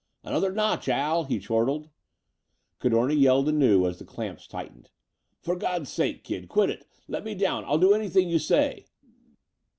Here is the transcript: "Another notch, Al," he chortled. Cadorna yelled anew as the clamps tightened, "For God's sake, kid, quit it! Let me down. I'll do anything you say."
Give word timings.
"Another 0.23 0.51
notch, 0.51 0.89
Al," 0.89 1.25
he 1.25 1.37
chortled. 1.37 1.91
Cadorna 2.79 3.13
yelled 3.13 3.47
anew 3.47 3.85
as 3.85 3.99
the 3.99 4.03
clamps 4.03 4.47
tightened, 4.47 4.89
"For 5.43 5.55
God's 5.55 5.91
sake, 5.91 6.23
kid, 6.23 6.49
quit 6.49 6.71
it! 6.71 6.87
Let 7.07 7.23
me 7.23 7.35
down. 7.35 7.65
I'll 7.65 7.77
do 7.77 7.93
anything 7.93 8.27
you 8.27 8.39
say." 8.39 8.87